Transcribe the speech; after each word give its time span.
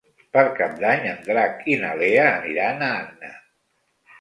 Per 0.35 0.43
Cap 0.59 0.73
d'Any 0.83 1.05
en 1.09 1.19
Drac 1.27 1.61
i 1.73 1.77
na 1.83 1.91
Lea 2.01 2.25
aniran 2.31 2.85
a 2.87 2.91
Anna. 3.05 3.31